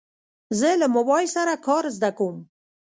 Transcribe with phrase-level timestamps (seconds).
[0.59, 2.37] زه له موبایل سره کار زده کوم.